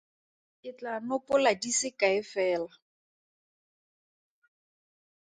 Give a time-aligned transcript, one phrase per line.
[0.61, 2.71] Ke tla nopola di se kae fela.